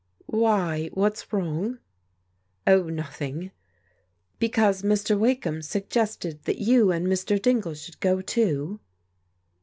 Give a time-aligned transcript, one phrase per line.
[0.25, 1.77] "Why, what's wrong?
[2.65, 3.51] ""Oh, nothing.""
[4.39, 5.15] Because Mr.
[5.15, 7.39] Wakeham suggested that you and Mr.
[7.39, 8.79] Dingle should go, too."